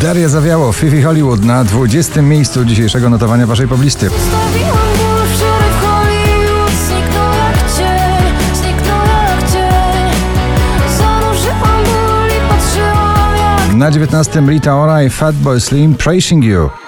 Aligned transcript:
Daria 0.00 0.28
Zawiało, 0.28 0.72
Fifi 0.72 1.02
Hollywood 1.02 1.44
na 1.44 1.64
20. 1.64 2.22
miejscu 2.22 2.64
dzisiejszego 2.64 3.10
notowania 3.10 3.46
waszej 3.46 3.68
poblisty. 3.68 4.10
Na 13.74 13.90
19. 13.90 14.42
Rita 14.48 14.76
Ora 14.76 15.02
i 15.02 15.10
Fatboy 15.10 15.60
Slim 15.60 15.94
Praising 15.94 16.44
You. 16.44 16.81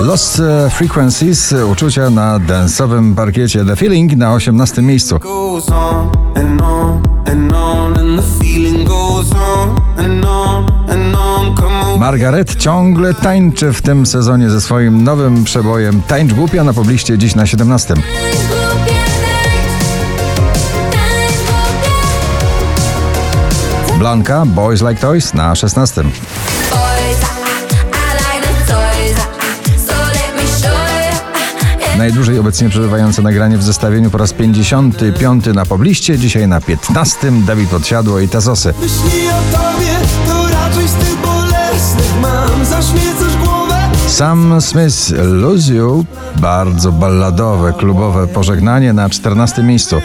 Lost 0.00 0.40
e, 0.40 0.70
Frequencies, 0.70 1.52
e, 1.52 1.66
uczucia 1.66 2.10
na 2.10 2.38
dansowym 2.38 3.14
parkiecie 3.14 3.64
The 3.64 3.76
Feeling 3.76 4.16
na 4.16 4.34
18. 4.34 4.82
miejscu. 4.82 5.18
Margaret 11.98 12.54
ciągle 12.54 13.14
tańczy 13.14 13.72
w 13.72 13.82
tym 13.82 14.06
sezonie 14.06 14.50
ze 14.50 14.60
swoim 14.60 15.04
nowym 15.04 15.44
przebojem 15.44 16.02
Tańcz 16.02 16.32
głupia 16.32 16.64
na 16.64 16.72
pobliście 16.72 17.18
dziś 17.18 17.34
na 17.34 17.46
17. 17.46 17.94
Tańcz 17.94 18.04
głupie, 18.48 18.92
tańcz, 19.30 19.82
tańcz 20.92 21.36
głupie 23.82 23.98
Blanka, 23.98 24.46
Boys 24.46 24.82
Like 24.82 25.00
Toys 25.00 25.34
na 25.34 25.54
16. 25.54 26.04
Najdłużej 32.00 32.38
obecnie 32.38 32.68
przebywające 32.68 33.22
nagranie 33.22 33.58
w 33.58 33.62
zestawieniu 33.62 34.10
po 34.10 34.18
raz 34.18 34.32
55 34.32 35.46
na 35.46 35.66
pobliście, 35.66 36.18
dzisiaj 36.18 36.48
na 36.48 36.60
15. 36.60 37.32
Dawid 37.46 37.70
Podsiadło 37.70 38.20
i 38.20 38.28
Tazosy. 38.28 38.74
Myśli 38.80 39.28
o 39.28 39.58
tobie, 39.58 39.92
to 40.26 40.48
raczej 40.48 40.88
z 40.88 40.92
tych 40.92 41.16
bolesnych 41.16 42.20
mam 42.22 42.64
Zaśmiecasz 42.64 43.36
głowę 43.44 43.78
Sam 44.06 44.60
Smith 44.60 45.12
Lose 45.24 45.74
You, 45.74 46.04
bardzo 46.36 46.92
balladowe, 46.92 47.72
klubowe 47.72 48.26
pożegnanie 48.26 48.92
na 48.92 49.08
14. 49.08 49.62
miejscu. 49.62 49.96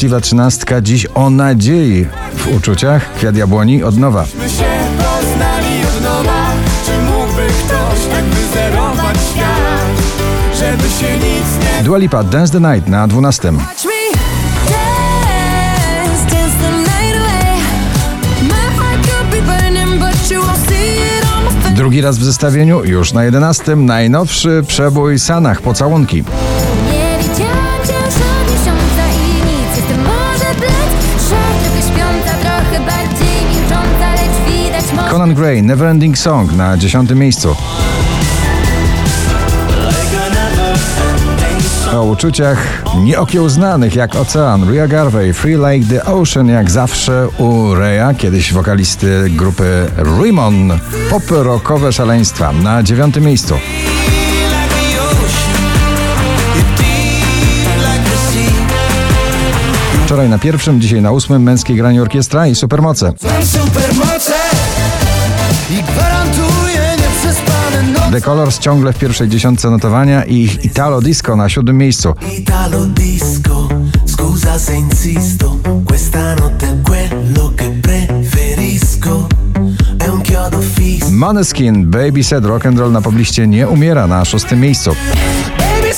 Szczęśliwa 0.00 0.20
trzynastka 0.20 0.80
dziś 0.80 1.06
o 1.14 1.30
nadziei 1.30 2.06
w 2.34 2.56
uczuciach. 2.56 3.12
Kwiat 3.14 3.36
jabłoni 3.36 3.82
od 3.82 3.96
nowa. 3.98 4.24
My 4.38 4.48
się 4.48 4.64
poznali 4.96 5.82
od 5.96 6.02
nowa 6.02 6.52
Czy 6.86 6.92
mógłby 7.02 7.46
ktoś 7.46 8.14
tak 8.14 8.24
wyzerować 8.24 9.16
świat 9.32 9.90
Żeby 10.58 10.82
się 10.82 11.16
nic 11.16 11.78
nie 11.78 11.84
Dua 11.84 11.98
Lipa, 11.98 12.24
Dance 12.24 12.60
the 12.60 12.72
Night 12.72 12.88
na 12.88 13.08
12. 13.08 13.52
Watch 13.52 13.84
me 13.84 13.90
dance, 14.68 16.34
dance 16.34 16.56
the 16.58 16.70
night 16.78 17.16
away. 17.20 17.60
My 18.42 18.82
heart 18.82 19.08
could 19.08 19.30
be 19.30 19.42
burning, 19.42 20.00
but 20.00 20.30
you 20.30 20.42
won't 20.42 20.68
see 20.68 21.18
it 21.18 21.24
on 21.36 21.44
my 21.44 21.62
face. 21.62 21.74
Drugi 21.74 22.00
raz 22.00 22.18
w 22.18 22.24
zestawieniu, 22.24 22.84
już 22.84 23.12
na 23.12 23.24
11. 23.24 23.76
Najnowszy 23.76 24.62
przebój 24.66 25.18
Sanach, 25.18 25.62
pocałunki. 25.62 26.24
Conan 35.10 35.34
Gray, 35.34 35.62
Neverending 35.62 36.18
Song 36.18 36.52
na 36.52 36.76
10. 36.76 37.10
miejscu. 37.14 37.56
O 41.92 42.02
uczuciach 42.02 42.82
nieokiełznanych 42.98 43.94
jak 43.94 44.16
ocean, 44.16 44.70
Ria 44.72 44.88
Garvey, 44.88 45.32
Free 45.32 45.56
Like 45.56 45.86
the 45.86 46.04
Ocean 46.04 46.48
jak 46.48 46.70
zawsze 46.70 47.28
u 47.38 47.74
Reya, 47.74 48.14
kiedyś 48.14 48.52
wokalisty 48.52 49.30
grupy 49.30 49.86
Rimon. 50.22 50.78
Pop 51.10 51.22
rockowe 51.30 51.92
szaleństwa 51.92 52.52
na 52.52 52.82
9. 52.82 53.16
miejscu. 53.20 53.54
Wczoraj 60.10 60.28
na 60.28 60.38
pierwszym, 60.38 60.80
dzisiaj 60.80 61.02
na 61.02 61.12
ósmym 61.12 61.42
męskie 61.42 61.74
granie 61.74 62.02
orkiestra 62.02 62.46
i 62.46 62.54
supermoce. 62.54 63.12
Supermoce 63.42 64.34
I 65.70 65.82
gwarantuję 65.82 66.96
The 68.12 68.20
Colors 68.20 68.58
ciągle 68.58 68.92
w 68.92 68.98
pierwszej 68.98 69.28
dziesiątce 69.28 69.70
notowania 69.70 70.24
i 70.24 70.34
ich 70.34 70.64
Italo 70.64 71.00
Disco 71.00 71.36
na 71.36 71.48
siódmym 71.48 71.78
miejscu. 71.78 72.14
Italo 72.38 72.86
disco, 72.86 73.68
scusa 74.06 74.58
se 74.58 74.76
insisto, 74.76 75.56
questa 75.88 76.34
notte 76.34 76.66
quello 76.84 77.52
che 77.56 77.70
preferisco. 77.82 79.28
Maneskin, 81.10 81.90
Baby 81.90 82.24
Said 82.24 82.44
Rock 82.44 82.66
and 82.66 82.78
Roll 82.78 82.92
na 82.92 83.00
pobliście 83.00 83.46
nie 83.46 83.68
umiera 83.68 84.06
na 84.06 84.24
szóstym 84.24 84.60
miejscu. 84.60 84.90
Baby 85.58 85.94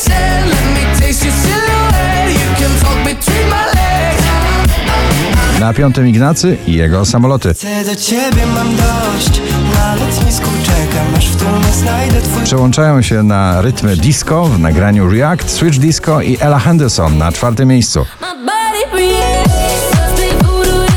Na 5.63 5.73
piątym 5.73 6.09
Ignacy 6.09 6.57
i 6.67 6.73
jego 6.73 7.05
samoloty. 7.05 7.55
Chcę 7.55 7.85
do 7.85 7.97
ciebie 7.97 8.47
mam 8.55 8.77
dość, 8.77 9.41
na 9.75 9.95
lotnisku 9.95 10.51
czekam, 10.65 11.15
aż 11.17 11.29
w 11.29 11.37
tłumie 11.37 11.73
znajdę 11.73 12.23
twój 12.23 12.45
Przełączają 12.45 13.03
się 13.03 13.23
na 13.23 13.61
rytmy 13.61 13.97
disco 13.97 14.45
w 14.45 14.59
nagraniu 14.59 15.11
React, 15.11 15.51
Switch 15.51 15.79
Disco 15.79 16.21
i 16.21 16.37
Ella 16.41 16.59
Henderson 16.59 17.19
na 17.19 17.33
czwartym 17.33 17.69
miejscu. 17.69 18.07
My 18.21 18.27
body 18.27 19.03
reacts. 19.03 19.53
Something 19.97 20.43
voodoo 20.43 20.93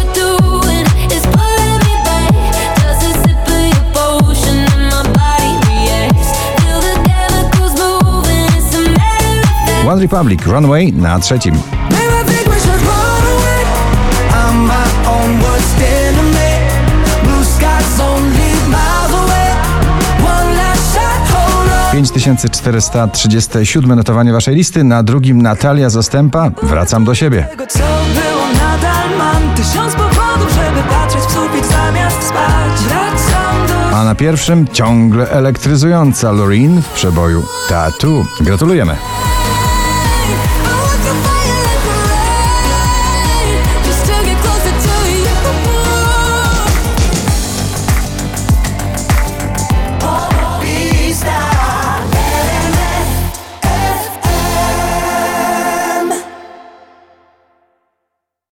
5437 21.95 23.95
notowanie 23.95 24.33
waszej 24.33 24.55
listy, 24.55 24.83
na 24.83 25.03
drugim 25.03 25.41
Natalia 25.41 25.89
Zastępa, 25.89 26.51
Wracam 26.63 27.05
do 27.05 27.15
siebie. 27.15 27.47
Tego 27.49 27.67
co 27.67 27.79
było 27.79 28.47
nadal 28.53 29.17
mam 29.17 29.55
Tysiąc 29.55 29.93
powodów, 29.93 30.53
żeby 30.53 30.89
patrzeć 30.89 31.21
w 31.21 31.31
sufit 31.31 31.65
zamiast 31.65 32.23
spać 32.23 32.79
Wracam 32.87 33.67
do 33.67 33.97
A 33.97 34.03
na 34.03 34.15
pierwszym 34.15 34.67
ciągle 34.67 35.29
elektryzująca 35.29 36.31
Loreen 36.31 36.81
w 36.81 36.89
przeboju 36.89 37.43
Tattoo. 37.69 38.25
Gratulujemy. 38.41 38.95